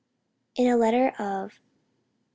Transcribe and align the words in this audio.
In 0.55 0.65
a 0.71 0.77
letter 0.77 1.09
of 1.19 1.51
Dec. 1.53 1.59